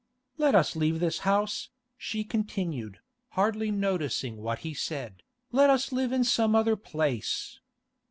'Let 0.39 0.55
us 0.55 0.75
leave 0.75 0.99
this 0.99 1.19
house,' 1.19 1.69
she 1.95 2.23
continued, 2.23 3.01
hardly 3.37 3.69
noticing 3.69 4.37
what 4.37 4.57
he 4.65 4.73
said, 4.73 5.21
'Let 5.51 5.69
us 5.69 5.91
live 5.91 6.11
in 6.11 6.23
some 6.23 6.55
other 6.55 6.75
place. 6.75 7.59